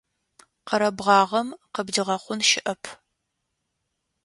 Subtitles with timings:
[0.67, 2.83] Къэрэбгъагъэм къыбдигъэхъун щыӏэп.